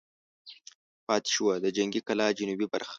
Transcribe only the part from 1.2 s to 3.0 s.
شوه د جنګي کلا جنوبي برخه.